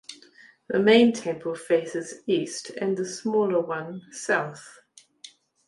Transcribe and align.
The 0.67 0.79
main 0.79 1.13
temple 1.13 1.53
faces 1.53 2.21
east 2.25 2.71
and 2.71 2.97
the 2.97 3.05
smaller 3.05 3.61
one 3.61 4.01
south. 4.11 4.79